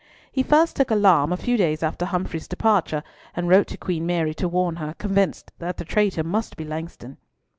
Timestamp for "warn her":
4.49-4.95